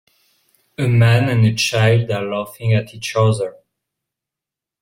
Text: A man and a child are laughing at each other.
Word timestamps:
A 0.79 0.87
man 0.87 1.29
and 1.29 1.45
a 1.45 1.53
child 1.53 2.09
are 2.09 2.23
laughing 2.23 2.73
at 2.73 2.95
each 2.95 3.15
other. 3.15 3.57